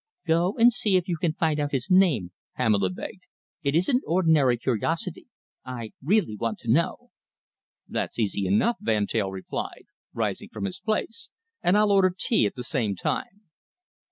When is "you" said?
1.07-1.17